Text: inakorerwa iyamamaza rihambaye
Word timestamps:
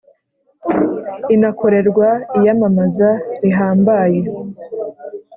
inakorerwa 1.35 2.09
iyamamaza 2.37 3.09
rihambaye 3.43 4.19